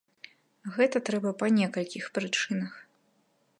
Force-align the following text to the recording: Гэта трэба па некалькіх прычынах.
Гэта 0.77 1.01
трэба 1.09 1.33
па 1.43 1.51
некалькіх 1.59 2.07
прычынах. 2.19 2.73